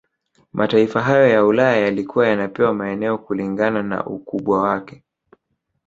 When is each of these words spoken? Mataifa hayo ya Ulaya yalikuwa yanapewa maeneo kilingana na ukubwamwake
Mataifa 0.53 1.01
hayo 1.01 1.27
ya 1.27 1.45
Ulaya 1.45 1.77
yalikuwa 1.77 2.27
yanapewa 2.27 2.73
maeneo 2.73 3.17
kilingana 3.17 3.83
na 3.83 4.05
ukubwamwake 4.05 5.03